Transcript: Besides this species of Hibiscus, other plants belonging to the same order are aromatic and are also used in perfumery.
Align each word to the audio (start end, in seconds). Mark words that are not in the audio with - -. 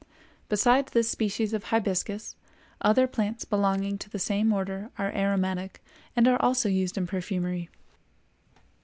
Besides 0.49 0.93
this 0.93 1.11
species 1.11 1.53
of 1.53 1.65
Hibiscus, 1.65 2.35
other 2.81 3.05
plants 3.05 3.45
belonging 3.45 3.99
to 3.99 4.09
the 4.09 4.17
same 4.17 4.51
order 4.51 4.89
are 4.97 5.11
aromatic 5.15 5.79
and 6.15 6.27
are 6.27 6.41
also 6.41 6.69
used 6.69 6.97
in 6.97 7.05
perfumery. 7.05 7.69